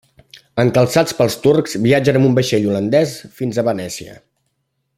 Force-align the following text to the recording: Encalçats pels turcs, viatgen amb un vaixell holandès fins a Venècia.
Encalçats 0.61 1.13
pels 1.19 1.35
turcs, 1.43 1.75
viatgen 1.83 2.19
amb 2.21 2.29
un 2.31 2.39
vaixell 2.39 2.65
holandès 2.71 3.13
fins 3.41 3.61
a 3.61 3.67
Venècia. 3.69 4.17